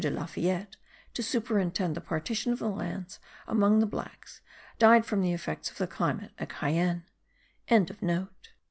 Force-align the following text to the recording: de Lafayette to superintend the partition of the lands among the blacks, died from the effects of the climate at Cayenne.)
de 0.01 0.09
Lafayette 0.09 0.77
to 1.13 1.21
superintend 1.21 1.93
the 1.93 2.01
partition 2.01 2.51
of 2.51 2.57
the 2.57 2.67
lands 2.67 3.19
among 3.45 3.77
the 3.77 3.85
blacks, 3.85 4.41
died 4.79 5.05
from 5.05 5.21
the 5.21 5.31
effects 5.31 5.69
of 5.69 5.77
the 5.77 5.85
climate 5.85 6.31
at 6.39 6.49
Cayenne.) 6.49 7.03